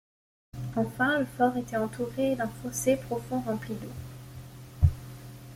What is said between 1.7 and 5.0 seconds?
entouré d'un fossé profond rempli d'eau.